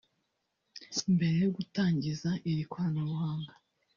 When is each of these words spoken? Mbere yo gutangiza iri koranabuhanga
Mbere 1.15 1.35
yo 1.43 1.49
gutangiza 1.57 2.29
iri 2.49 2.63
koranabuhanga 2.71 3.53